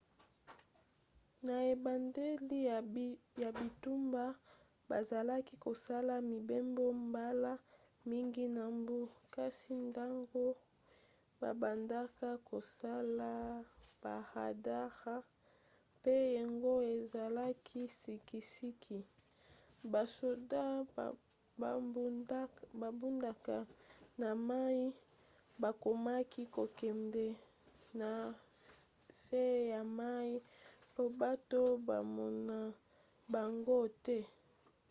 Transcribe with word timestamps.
na 1.45 1.55
ebandeli 1.73 2.59
ya 3.43 3.49
bitumba 3.59 4.25
bazalaki 4.89 5.53
kosala 5.65 6.13
mibembo 6.31 6.85
mbala 7.07 7.51
mingi 8.09 8.45
na 8.57 8.63
mbu 8.79 8.99
kasi 9.35 9.71
ntango 9.89 10.45
babandaka 11.41 12.29
kosala 12.51 13.29
baradare 14.03 15.15
pe 16.03 16.15
yango 16.37 16.73
ezalaki 16.97 17.81
sikisiki 17.99 18.99
basoda 19.93 20.63
babundaka 22.81 23.57
na 24.21 24.29
mai 24.49 24.81
bakomaki 25.61 26.43
kokende 26.55 27.25
na 27.99 28.09
se 29.23 29.43
ya 29.71 29.81
mai 29.99 30.31
mpo 30.89 31.03
bato 31.21 31.61
bamona 31.87 32.57
bango 33.33 33.79
te 34.05 34.17